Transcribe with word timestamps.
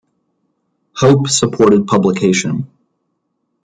Hope 0.95 1.29
supported 1.29 1.85
publication. 1.87 2.67